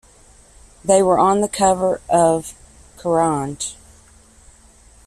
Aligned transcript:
They 0.83 1.03
were 1.03 1.19
on 1.19 1.41
the 1.41 1.47
cover 1.47 2.01
of 2.09 2.55
Kerrang! 2.97 3.61